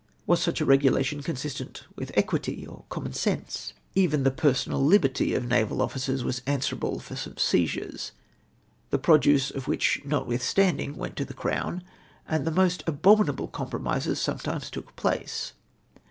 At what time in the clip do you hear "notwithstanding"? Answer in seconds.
10.03-10.95